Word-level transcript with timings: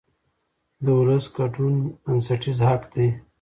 د 0.83 0.85
ولس 0.99 1.25
ګډون 1.35 1.75
بنسټیز 2.03 2.57
حق 2.67 2.83
دی 2.93 3.07